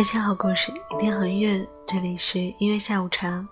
[0.00, 1.68] 分享好故事，聆听很远。
[1.86, 3.46] 这里是音乐下午茶，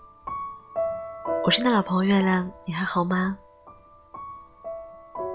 [1.45, 3.37] 我是你的老朋友月亮，你还好吗？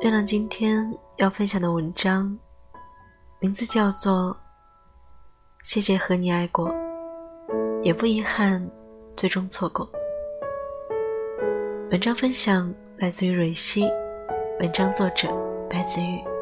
[0.00, 2.37] 月亮今天要分享的文章，
[3.39, 4.32] 名字叫做
[5.63, 6.75] 《谢谢和你爱过，
[7.81, 8.69] 也不遗憾
[9.17, 9.86] 最终错过》。
[11.93, 13.89] 文章分享来自于蕊希，
[14.58, 15.29] 文章作者
[15.71, 16.33] 白子玉。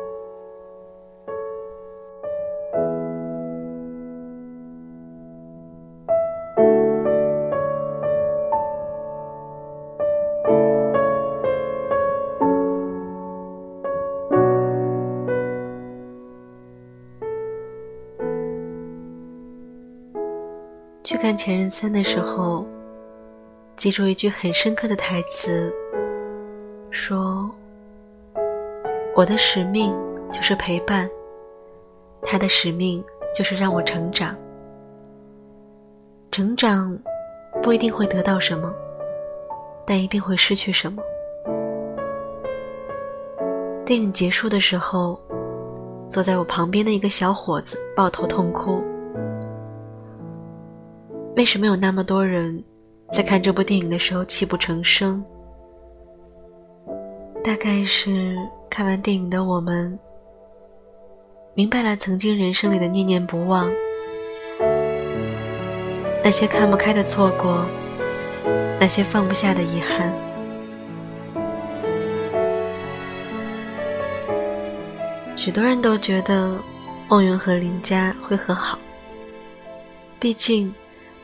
[21.04, 22.64] 去看《前任三》的时候，
[23.74, 25.74] 记住一句很深刻的台词，
[26.90, 27.50] 说
[29.16, 29.92] ：“我的使命
[30.30, 31.10] 就是陪伴，
[32.22, 33.02] 他的使命
[33.34, 34.36] 就是让我成长。
[36.30, 36.96] 成长
[37.60, 38.72] 不一定会得到什么，
[39.84, 41.02] 但一定会失去什么。”
[43.84, 45.20] 电影结束的时候，
[46.08, 48.80] 坐在我旁边的一个小伙子抱头痛哭。
[51.34, 52.62] 为什么有那么多人
[53.10, 55.24] 在看这部电影的时候泣不成声？
[57.42, 58.36] 大概是
[58.68, 59.98] 看完电影的我们
[61.54, 63.72] 明白了曾经人生里的念念不忘，
[66.22, 67.66] 那些看不开的错过，
[68.78, 70.14] 那些放不下的遗憾。
[75.34, 76.54] 许多人都觉得
[77.08, 78.78] 梦云和林佳会和好，
[80.20, 80.72] 毕竟。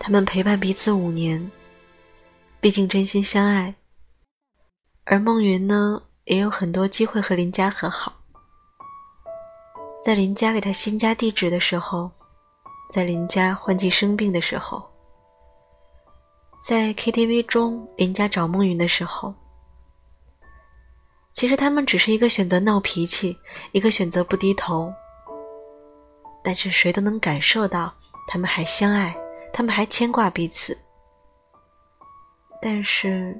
[0.00, 1.50] 他们陪伴彼此五年，
[2.60, 3.74] 毕竟真心相爱。
[5.04, 8.12] 而孟云呢，也有很多机会和林佳和好。
[10.04, 12.10] 在林佳给他新家地址的时候，
[12.92, 14.82] 在林佳换季生病的时候，
[16.64, 19.34] 在 KTV 中林佳找孟云的时候，
[21.34, 23.36] 其实他们只是一个选择闹脾气，
[23.72, 24.92] 一个选择不低头。
[26.42, 27.92] 但是谁都能感受到，
[28.26, 29.14] 他们还相爱。
[29.52, 30.76] 他们还牵挂彼此，
[32.62, 33.36] 但是，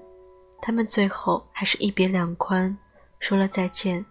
[0.60, 2.76] 他们最后还是一别两宽，
[3.20, 4.04] 说了再见。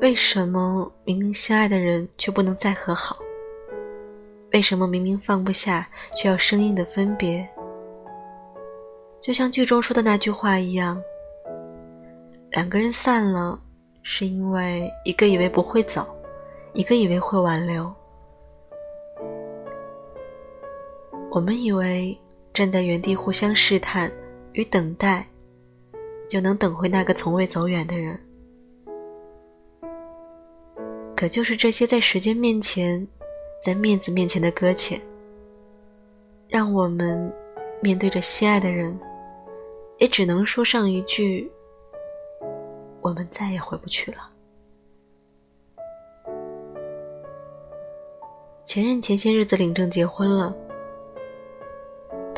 [0.00, 3.16] 为什么明明相爱的人却不能再和好？
[4.52, 7.48] 为什么明明放不下，却要生硬的分别？
[9.22, 11.00] 就像剧中说的那句话一样，
[12.50, 13.58] 两个人散了，
[14.02, 16.06] 是因为一个以为不会走，
[16.74, 17.92] 一个以为会挽留。
[21.30, 22.18] 我们以为
[22.54, 24.10] 站在原地互相试探
[24.52, 25.26] 与等待，
[26.28, 28.18] 就能等回那个从未走远的人。
[31.14, 33.06] 可就是这些在时间面前、
[33.62, 35.00] 在面子面前的搁浅，
[36.48, 37.30] 让我们
[37.82, 38.98] 面对着心爱的人，
[39.98, 41.50] 也只能说上一句
[43.02, 44.30] ：“我们再也回不去了。”
[48.64, 50.56] 前任前些日子领证结婚了。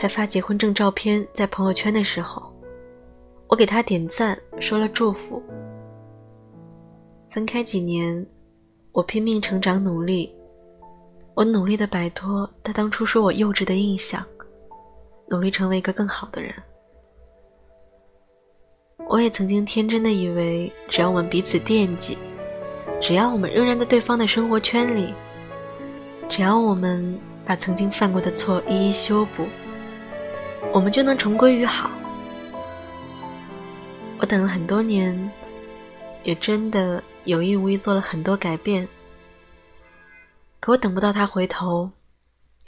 [0.01, 2.55] 他发结婚证照片在朋友圈的时候，
[3.49, 5.43] 我给他点赞，说了祝福。
[7.31, 8.25] 分开几年，
[8.93, 10.33] 我拼命成长努力，
[11.35, 14.25] 我努力的摆脱他当初说我幼稚的印象，
[15.27, 16.55] 努力成为一个更好的人。
[19.09, 22.17] 我也曾经天真的以为，只要我们彼此惦记，
[23.01, 25.13] 只要我们仍然在对方的生活圈里，
[26.29, 29.45] 只要我们把曾经犯过的错一一修补。
[30.73, 31.91] 我们就能重归于好。
[34.19, 35.31] 我等了很多年，
[36.25, 38.87] 也真的有意无意做了很多改变，
[40.61, 41.91] 可我等不到他回头，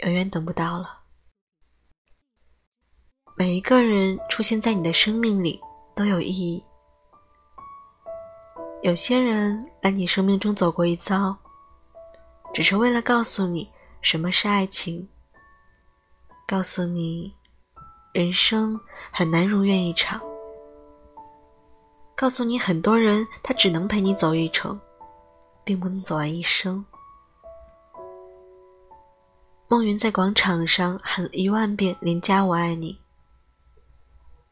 [0.05, 1.01] 永远等不到了。
[3.37, 5.61] 每一个人出现在你的生命里
[5.97, 6.63] 都有意义。
[8.83, 11.37] 有些人来你生命中走过一遭，
[12.55, 13.71] 只是为了告诉你
[14.03, 15.09] 什么是爱情，
[16.47, 17.40] 告诉你。
[18.13, 18.79] 人生
[19.13, 20.21] 很难如愿以偿。
[22.17, 24.79] 告诉你，很多人他只能陪你走一程，
[25.65, 26.85] 并不能走完一生。
[29.69, 32.99] 孟云在广场上喊了一万遍“林佳，我爱你”。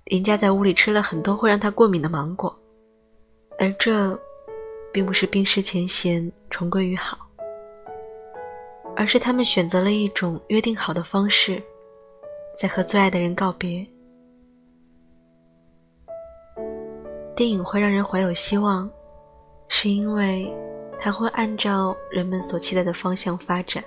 [0.06, 2.56] 林佳在屋里吃了很多会让他过敏的芒果，
[3.58, 4.18] 而这，
[4.92, 7.18] 并不是冰释前嫌、重归于好，
[8.96, 11.60] 而是他们选择了一种约定好的方式。
[12.60, 13.86] 在和最爱的人告别。
[17.36, 18.90] 电影会让人怀有希望，
[19.68, 20.52] 是因为
[20.98, 23.84] 它会按照人们所期待的方向发展，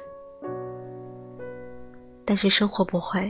[2.23, 3.29] 但是生活不会。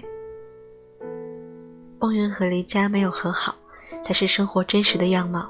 [1.99, 3.55] 梦云和离家没有和好，
[4.03, 5.49] 才是生活真实的样貌，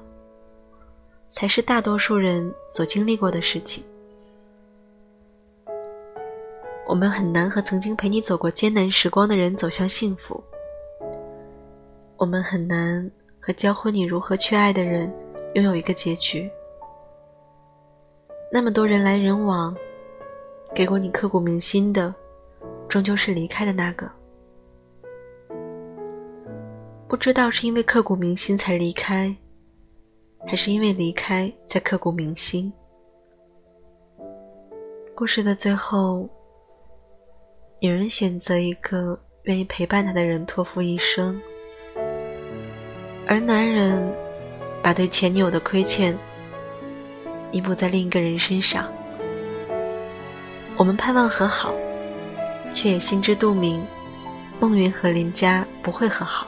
[1.29, 3.83] 才是大多数人所经历过的事情。
[6.91, 10.43] 我们很难和曾经陪你走过艰难时光的人走向幸福。
[12.17, 13.09] 我们很难
[13.39, 15.09] 和教会你如何去爱的人
[15.53, 16.51] 拥有一个结局。
[18.51, 19.73] 那么多人来人往，
[20.75, 22.13] 给过你刻骨铭心的，
[22.89, 24.11] 终究是离开的那个。
[27.07, 29.33] 不知道是因为刻骨铭心才离开，
[30.45, 32.71] 还是因为离开才刻骨铭心。
[35.15, 36.29] 故事的最后，
[37.83, 41.42] 女人选择一个愿意陪伴她的人托付一生，
[43.25, 44.07] 而男人
[44.83, 46.16] 把对前女友的亏欠
[47.51, 48.88] 弥补在另一个人身上。
[50.78, 51.74] 我们盼望和好，
[52.72, 53.83] 却也心知肚明，
[54.60, 56.45] 孟云和林佳不会和好。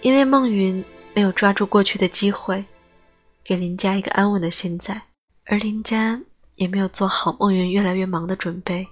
[0.00, 0.82] 因为孟云
[1.12, 2.64] 没有抓住过去的机会，
[3.44, 5.02] 给林佳一个安稳的现在，
[5.44, 6.18] 而林佳
[6.54, 8.88] 也没有做好孟云越来越忙的准备。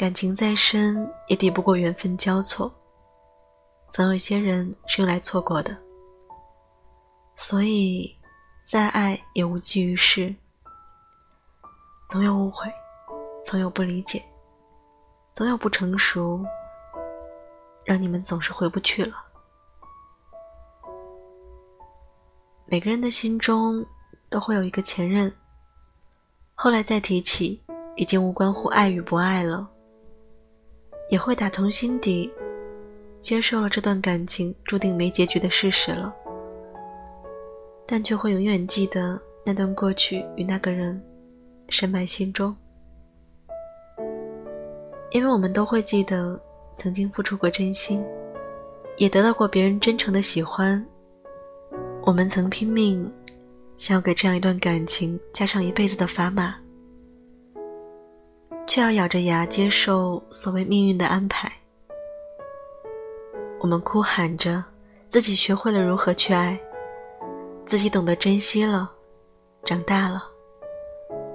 [0.00, 2.74] 感情再深，也抵不过缘分交错。
[3.90, 5.76] 总有一些人是用来错过的，
[7.36, 8.10] 所以
[8.62, 10.34] 再爱也无济于事。
[12.08, 12.66] 总有误会，
[13.44, 14.24] 总有不理解，
[15.34, 16.42] 总有不成熟。
[17.84, 19.16] 让你们总是回不去了。
[22.64, 23.84] 每个人的心中
[24.30, 25.30] 都会有一个前任，
[26.54, 27.62] 后来再提起，
[27.96, 29.70] 已经无关乎爱与不爱了，
[31.10, 32.32] 也会打从心底
[33.20, 36.14] 接受了这段感情注定没结局的事实了，
[37.86, 40.98] 但却会永远记得那段过去与那个人
[41.68, 42.56] 深埋心中，
[45.10, 46.40] 因为我们都会记得。
[46.76, 48.02] 曾经付出过真心，
[48.96, 50.82] 也得到过别人真诚的喜欢。
[52.06, 53.06] 我们曾拼命
[53.76, 56.56] 想要给这样一段感情加上一辈子的砝码，
[58.70, 61.50] 却要咬着牙接受所谓命运的安排。
[63.58, 64.62] 我们哭喊着
[65.08, 66.56] 自己学会了如何去爱，
[67.66, 68.88] 自己懂得珍惜了，
[69.64, 70.22] 长大了，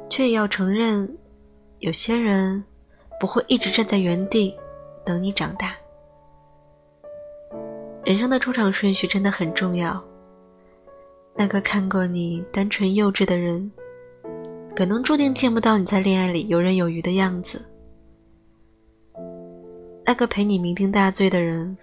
[0.10, 1.14] 却也要承认，
[1.80, 2.64] 有些人
[3.20, 4.56] 不会一直站在原地。
[5.04, 5.76] 等你长大，
[8.06, 10.02] 人生的出场顺序真的很重要。
[11.36, 13.70] 那个看过你单纯幼稚的人，
[14.75, 17.63] 可能注定见不到你在恋爱里游刃有余的样子。
[20.06, 21.75] 那个陪你酩酊大醉的人，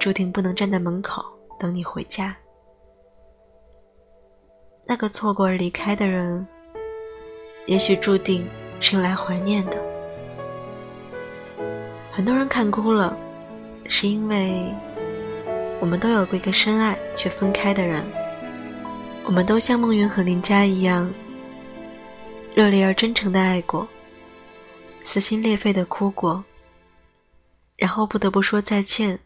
[0.00, 1.24] 注定不能站在门口
[1.58, 2.36] 等你回家。
[4.84, 6.44] 那个错过而离开的人，
[7.66, 8.44] 也许注定
[8.80, 9.80] 是用来怀念的。
[12.10, 13.16] 很多人看哭了，
[13.86, 14.74] 是因为
[15.80, 18.04] 我们都有过一个深爱却分开的人。
[19.24, 21.08] 我们都像孟云和林佳一样，
[22.58, 23.86] 热烈而真诚的爱过，
[25.04, 26.44] 撕心裂肺的哭过，
[27.76, 29.16] 然后不得不说再见。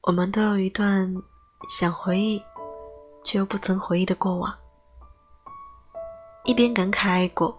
[0.00, 1.08] 我们都有一段
[1.68, 2.42] 想回忆
[3.22, 4.52] 却又不曾回忆的过往，
[6.42, 7.56] 一边感慨爱过，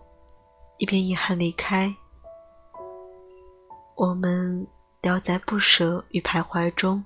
[0.77, 1.95] 一边遗憾离开。
[3.95, 4.67] 我们
[5.01, 7.01] 都要在不舍与徘徊中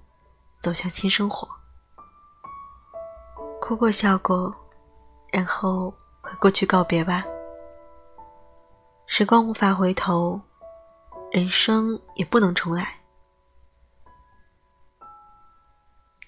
[0.59, 1.47] 走向新生活，
[3.61, 4.51] 哭过笑过，
[5.31, 7.23] 然后和过去告别吧。
[9.05, 10.41] 时光无法回头，
[11.31, 12.95] 人生也不能重来。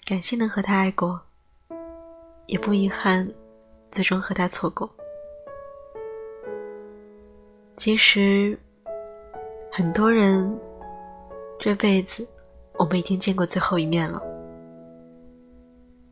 [0.04, 1.20] 感谢能和他爱过，
[2.46, 3.28] 也不遗憾
[3.90, 4.88] 最终和他错过。
[7.76, 8.56] 其实。
[9.72, 10.58] 很多人
[11.58, 12.26] 这辈子，
[12.78, 14.22] 我们已经见过最后一面了，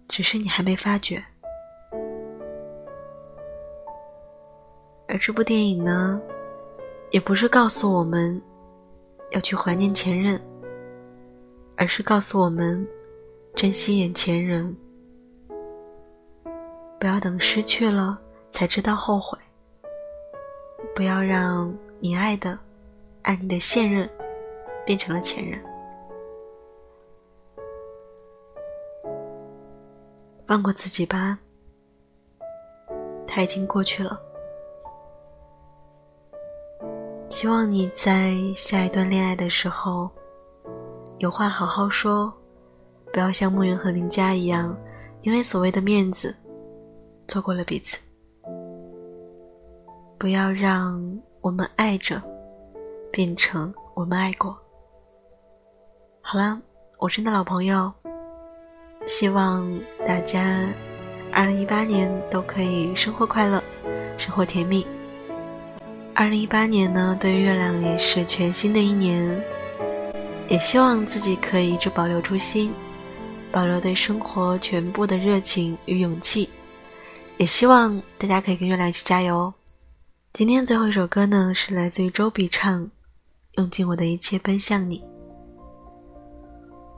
[0.07, 1.25] 只是你还没发觉。
[5.15, 6.21] 而这部电影呢，
[7.13, 8.43] 也不是告诉我们
[9.31, 10.41] 要去怀念前任，
[11.77, 12.85] 而是告诉我们
[13.55, 14.77] 珍惜眼前人，
[16.99, 19.39] 不要等失去了才知道后悔，
[20.97, 22.59] 不要让你爱的。
[23.23, 24.11] 爱你的现任
[24.85, 25.59] 变成了前任，
[30.45, 31.39] 放过自己吧，
[33.29, 34.21] 他已经过去了。
[37.45, 40.11] 希望你在下一段恋爱的时候，
[41.19, 42.33] 有话好好说，
[43.13, 44.75] 不要像慕云和林佳一样，
[45.21, 46.35] 因为所谓的面子，
[47.29, 48.01] 错过了彼此。
[50.19, 50.99] 不要让
[51.43, 52.19] 我们爱着，
[53.13, 54.57] 变成我们爱过。
[56.23, 56.59] 好了，
[56.97, 57.93] 我是你的老朋友，
[59.07, 59.71] 希望
[60.09, 60.67] 大家
[61.31, 63.63] 二零一八年都可以生活快乐，
[64.17, 64.87] 生活甜蜜。
[66.17, 69.43] 二零一八年呢，对于月亮也是全新的一年，
[70.49, 72.73] 也希望自己可以一直保留初心，
[73.51, 76.49] 保留对生活全部的热情与勇气，
[77.37, 79.53] 也希望大家可以跟月亮一起加油。
[80.33, 82.81] 今天最后一首歌呢，是来自于周笔畅，
[83.57, 85.01] 《用尽我的一切奔向你》。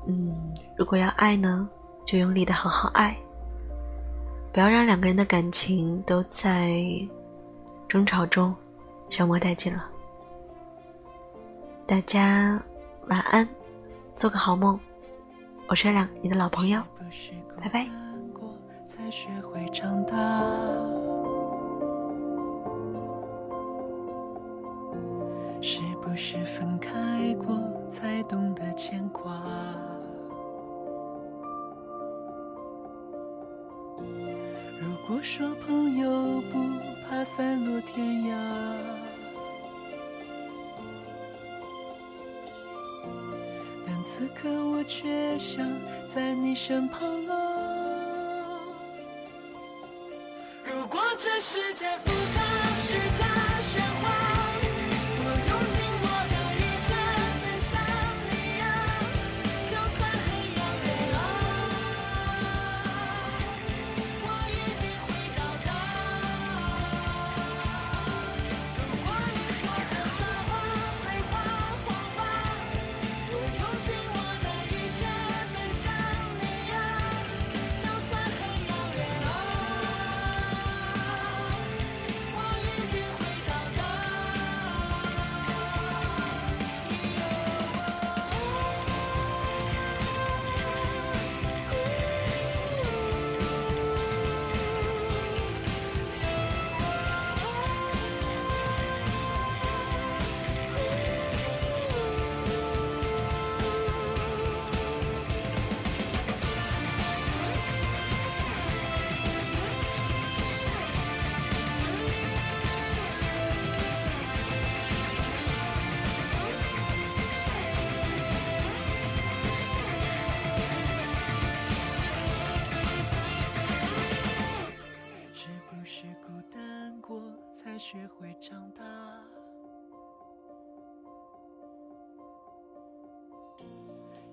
[0.06, 1.66] 嗯，如果要爱呢，
[2.04, 3.16] 就用力的好好爱，
[4.52, 6.70] 不要让两个人的感情都在
[7.88, 8.54] 争吵中
[9.10, 9.84] 消磨殆尽了。
[11.86, 12.60] 大家
[13.08, 13.48] 晚安，
[14.14, 14.78] 做个好梦。
[15.68, 16.82] 我是月亮，你的老朋友，
[17.60, 17.86] 拜拜。
[25.62, 27.58] 是不是分开过
[27.90, 29.32] 才懂得牵挂？
[35.16, 36.58] 我说朋友不
[37.08, 38.36] 怕散落天涯，
[43.86, 45.66] 但此刻我却想
[46.06, 48.60] 在你身旁啊。
[50.66, 52.42] 如果这世界复杂，
[52.82, 53.25] 虚假。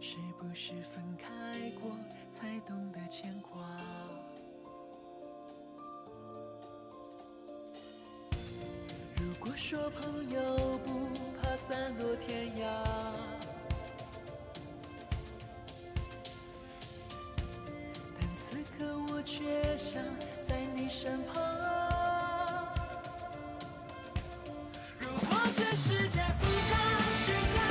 [0.05, 1.95] 是不是分开过
[2.29, 3.61] 才懂得牵挂？
[9.15, 11.07] 如果说朋友不
[11.41, 12.65] 怕散落天涯，
[18.19, 20.03] 但此刻我却想
[20.41, 21.41] 在你身旁。
[24.99, 27.62] 如果这世界复杂。